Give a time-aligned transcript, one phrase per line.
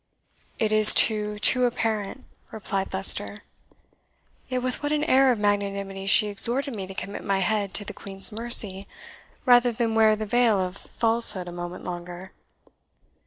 [0.57, 3.43] "It is too, too apparent," replied Leicester
[4.49, 7.85] "yet with what an air of magnanimity she exhorted me to commit my head to
[7.85, 8.87] the Queen's mercy,
[9.45, 12.31] rather than wear the veil of falsehood a moment longer!